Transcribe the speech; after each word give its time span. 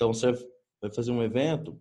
Então, 0.00 0.14
você 0.14 0.32
vai 0.80 0.90
fazer 0.94 1.10
um 1.10 1.22
evento, 1.22 1.78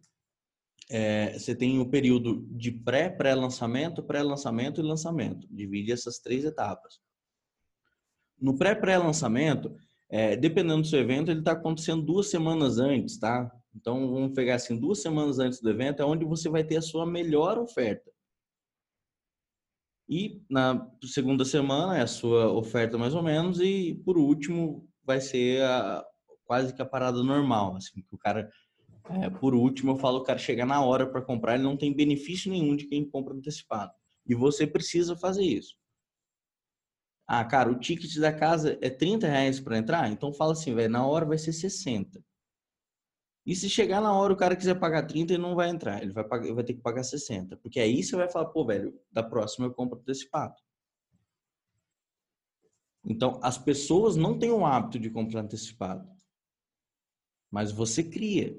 é, 0.89 1.39
você 1.39 1.55
tem 1.55 1.79
o 1.79 1.89
período 1.89 2.45
de 2.51 2.69
pré, 2.69 3.09
pré-lançamento, 3.09 4.03
pré-lançamento 4.03 4.81
e 4.81 4.83
lançamento. 4.83 5.47
Divide 5.49 5.93
essas 5.93 6.19
três 6.19 6.43
etapas. 6.43 6.99
No 8.37 8.57
pré-pré-lançamento, 8.57 9.73
é, 10.09 10.35
dependendo 10.35 10.81
do 10.81 10.87
seu 10.87 10.99
evento, 10.99 11.31
ele 11.31 11.39
está 11.39 11.53
acontecendo 11.53 12.01
duas 12.01 12.29
semanas 12.29 12.77
antes, 12.77 13.17
tá? 13.17 13.49
Então, 13.73 14.11
vamos 14.11 14.33
pegar 14.33 14.55
assim, 14.55 14.77
duas 14.77 15.01
semanas 15.01 15.39
antes 15.39 15.61
do 15.61 15.69
evento 15.69 16.01
é 16.01 16.05
onde 16.05 16.25
você 16.25 16.49
vai 16.49 16.65
ter 16.65 16.75
a 16.75 16.81
sua 16.81 17.05
melhor 17.05 17.57
oferta. 17.57 18.11
E 20.09 20.43
na 20.49 20.91
segunda 21.05 21.45
semana 21.45 21.97
é 21.97 22.01
a 22.01 22.07
sua 22.07 22.51
oferta 22.51 22.97
mais 22.97 23.15
ou 23.15 23.23
menos 23.23 23.61
e 23.61 23.93
por 24.03 24.17
último 24.17 24.89
vai 25.05 25.21
ser 25.21 25.61
a, 25.61 26.03
quase 26.49 26.73
que 26.73 26.81
a 26.81 26.85
parada 26.85 27.21
normal, 27.21 27.75
assim, 27.75 28.01
que 28.01 28.15
o 28.15 28.17
cara 28.17 28.49
é, 29.21 29.29
por 29.29 29.53
último 29.53 29.91
eu 29.91 29.97
falo 29.97 30.17
o 30.17 30.23
cara 30.23 30.39
chegar 30.39 30.65
na 30.65 30.83
hora 30.83 31.07
para 31.07 31.21
comprar, 31.21 31.53
ele 31.53 31.63
não 31.63 31.77
tem 31.77 31.93
benefício 31.93 32.49
nenhum 32.49 32.75
de 32.75 32.87
quem 32.87 33.07
compra 33.07 33.35
antecipado. 33.35 33.91
E 34.25 34.33
você 34.33 34.65
precisa 34.65 35.15
fazer 35.15 35.43
isso. 35.43 35.77
Ah, 37.27 37.45
cara, 37.45 37.71
o 37.71 37.79
ticket 37.79 38.17
da 38.17 38.33
casa 38.33 38.79
é 38.81 38.89
30 38.89 39.27
reais 39.27 39.59
para 39.59 39.77
entrar? 39.77 40.11
Então 40.11 40.33
fala 40.33 40.53
assim, 40.53 40.73
velho, 40.73 40.89
na 40.89 41.05
hora 41.05 41.23
vai 41.23 41.37
ser 41.37 41.53
60. 41.53 42.19
E 43.45 43.55
se 43.55 43.69
chegar 43.69 44.01
na 44.01 44.11
hora 44.11 44.33
o 44.33 44.37
cara 44.37 44.55
quiser 44.55 44.79
pagar 44.79 45.05
30, 45.05 45.33
ele 45.33 45.43
não 45.43 45.53
vai 45.53 45.69
entrar. 45.69 46.01
Ele 46.01 46.11
vai, 46.11 46.23
pagar, 46.23 46.45
ele 46.45 46.55
vai 46.55 46.63
ter 46.63 46.73
que 46.73 46.81
pagar 46.81 47.03
60. 47.03 47.57
Porque 47.57 47.79
aí 47.79 48.01
você 48.01 48.15
vai 48.15 48.27
falar, 48.27 48.47
pô, 48.47 48.65
velho, 48.65 48.99
da 49.11 49.21
próxima 49.21 49.67
eu 49.67 49.73
compro 49.73 49.99
antecipado. 49.99 50.55
Então, 53.05 53.39
as 53.43 53.57
pessoas 53.57 54.15
não 54.15 54.37
têm 54.37 54.51
o 54.51 54.65
hábito 54.65 54.99
de 54.99 55.11
comprar 55.11 55.41
antecipado. 55.41 56.18
Mas 57.51 57.71
você 57.71 58.03
cria. 58.03 58.57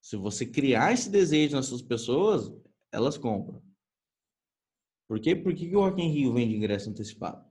Se 0.00 0.16
você 0.16 0.46
criar 0.46 0.92
esse 0.92 1.10
desejo 1.10 1.56
nessas 1.56 1.82
pessoas, 1.82 2.52
elas 2.92 3.18
compram. 3.18 3.62
Por 5.08 5.20
quê? 5.20 5.34
Por 5.34 5.54
que, 5.54 5.68
que 5.68 5.76
o 5.76 5.80
Rock 5.80 6.02
in 6.02 6.10
Rio 6.10 6.34
vende 6.34 6.54
ingresso 6.54 6.90
antecipado? 6.90 7.46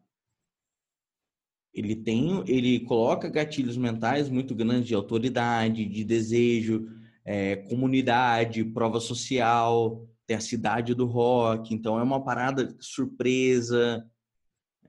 ele 1.75 1.94
tem, 1.94 2.42
ele 2.47 2.80
coloca 2.80 3.28
gatilhos 3.28 3.75
mentais 3.75 4.30
muito 4.30 4.55
grandes 4.55 4.88
de 4.88 4.95
autoridade, 4.95 5.86
de 5.86 6.05
desejo, 6.05 6.88
é, 7.25 7.58
comunidade, 7.58 8.64
prova 8.64 9.02
social, 9.02 10.08
tem 10.25 10.38
a 10.38 10.39
cidade 10.39 10.95
do 10.95 11.05
rock, 11.05 11.73
então 11.73 12.00
é 12.00 12.03
uma 12.03 12.23
parada 12.23 12.73
surpresa, 12.80 14.09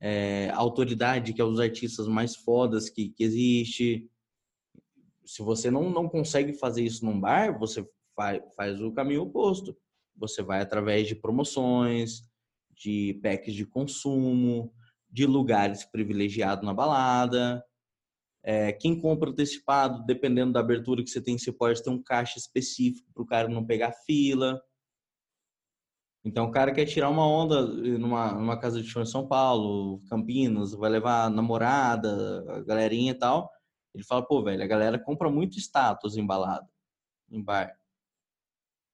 é, 0.00 0.48
autoridade, 0.50 1.32
que 1.32 1.40
é 1.40 1.44
os 1.44 1.58
artistas 1.58 2.06
mais 2.06 2.36
fodas 2.36 2.88
que, 2.88 3.08
que 3.08 3.24
existe. 3.24 4.08
Se 5.26 5.42
você 5.42 5.70
não, 5.70 5.90
não 5.90 6.08
consegue 6.08 6.52
fazer 6.54 6.82
isso 6.82 7.04
num 7.04 7.20
bar, 7.20 7.58
você 7.58 7.86
faz, 8.14 8.40
faz 8.54 8.80
o 8.80 8.92
caminho 8.92 9.22
oposto. 9.22 9.76
Você 10.16 10.42
vai 10.42 10.60
através 10.60 11.06
de 11.06 11.14
promoções, 11.14 12.22
de 12.70 13.18
packs 13.22 13.54
de 13.54 13.66
consumo, 13.66 14.72
de 15.10 15.26
lugares 15.26 15.84
privilegiados 15.84 16.64
na 16.64 16.72
balada. 16.72 17.64
É, 18.42 18.72
quem 18.72 18.98
compra 19.00 19.30
antecipado, 19.30 20.04
dependendo 20.06 20.52
da 20.52 20.60
abertura 20.60 21.02
que 21.02 21.10
você 21.10 21.20
tem, 21.20 21.36
você 21.36 21.50
pode 21.50 21.82
ter 21.82 21.90
um 21.90 22.02
caixa 22.02 22.38
específico 22.38 23.10
para 23.12 23.22
o 23.22 23.26
cara 23.26 23.48
não 23.48 23.66
pegar 23.66 23.92
fila. 23.92 24.60
Então, 26.24 26.46
o 26.46 26.50
cara 26.50 26.72
quer 26.72 26.86
tirar 26.86 27.08
uma 27.08 27.26
onda 27.26 27.66
numa, 27.66 28.32
numa 28.32 28.58
casa 28.58 28.82
de 28.82 28.88
show 28.88 29.02
em 29.02 29.06
São 29.06 29.26
Paulo, 29.26 30.00
Campinas, 30.08 30.72
vai 30.72 30.90
levar 30.90 31.30
namorada, 31.30 32.64
galerinha 32.66 33.12
e 33.12 33.14
tal. 33.14 33.50
Ele 33.96 34.04
fala, 34.04 34.26
pô, 34.26 34.42
velho, 34.42 34.62
a 34.62 34.66
galera 34.66 34.98
compra 34.98 35.30
muito 35.30 35.58
status 35.58 36.16
em 36.16 36.26
balada, 36.26 36.68
em 37.30 37.42
bar. 37.42 37.74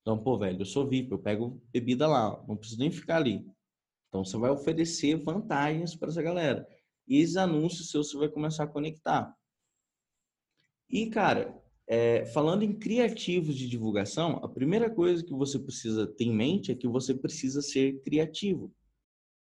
Então, 0.00 0.16
pô, 0.16 0.38
velho, 0.38 0.60
eu 0.60 0.64
sou 0.64 0.88
VIP, 0.88 1.10
eu 1.10 1.18
pego 1.18 1.60
bebida 1.72 2.06
lá, 2.06 2.42
não 2.46 2.56
preciso 2.56 2.80
nem 2.80 2.90
ficar 2.90 3.16
ali. 3.16 3.44
Então, 4.08 4.24
você 4.24 4.36
vai 4.36 4.50
oferecer 4.50 5.16
vantagens 5.16 5.96
para 5.96 6.08
essa 6.08 6.22
galera. 6.22 6.66
E 7.06 7.18
esses 7.18 7.36
anúncios 7.36 7.90
seus 7.90 8.10
você 8.10 8.16
vai 8.16 8.28
começar 8.28 8.64
a 8.64 8.68
conectar. 8.68 9.36
E, 10.88 11.06
cara, 11.06 11.60
é, 11.88 12.24
falando 12.26 12.62
em 12.62 12.78
criativos 12.78 13.56
de 13.56 13.68
divulgação, 13.68 14.36
a 14.42 14.48
primeira 14.48 14.88
coisa 14.88 15.24
que 15.24 15.34
você 15.34 15.58
precisa 15.58 16.06
ter 16.06 16.24
em 16.24 16.34
mente 16.34 16.70
é 16.70 16.76
que 16.76 16.86
você 16.86 17.12
precisa 17.12 17.60
ser 17.60 18.00
criativo. 18.02 18.72